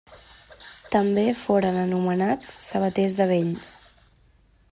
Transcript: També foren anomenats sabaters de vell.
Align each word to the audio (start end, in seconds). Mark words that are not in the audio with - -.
També 0.95 1.25
foren 1.43 1.77
anomenats 1.83 2.57
sabaters 2.71 3.19
de 3.21 3.29
vell. 3.35 3.55